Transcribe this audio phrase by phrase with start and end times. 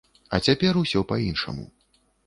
[0.37, 1.65] А цяпер усё па-іншаму.